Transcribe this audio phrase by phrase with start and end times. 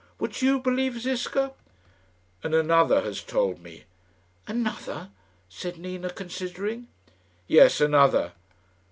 [0.17, 1.53] Would you believe Ziska?"
[2.41, 3.83] "And another has told me."
[4.47, 5.11] "Another?"
[5.47, 6.87] said Nina, considering.
[7.47, 8.33] "Yes, another."